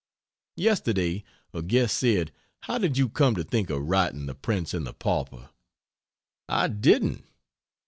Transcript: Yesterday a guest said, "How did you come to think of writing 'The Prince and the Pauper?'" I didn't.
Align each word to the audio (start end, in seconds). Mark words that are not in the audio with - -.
Yesterday 0.55 1.23
a 1.53 1.61
guest 1.61 1.95
said, 1.97 2.31
"How 2.61 2.79
did 2.79 2.97
you 2.97 3.07
come 3.07 3.35
to 3.35 3.43
think 3.43 3.69
of 3.69 3.83
writing 3.87 4.25
'The 4.25 4.33
Prince 4.33 4.73
and 4.73 4.87
the 4.87 4.93
Pauper?'" 4.93 5.51
I 6.49 6.69
didn't. 6.69 7.23